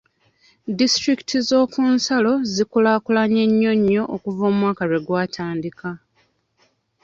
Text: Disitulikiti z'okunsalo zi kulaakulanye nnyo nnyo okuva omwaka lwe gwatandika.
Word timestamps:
Disitulikiti 0.79 1.37
z'okunsalo 1.47 2.33
zi 2.53 2.63
kulaakulanye 2.71 3.41
nnyo 3.49 3.71
nnyo 3.77 4.03
okuva 4.15 4.43
omwaka 4.51 4.83
lwe 4.89 4.99
gwatandika. 5.05 5.89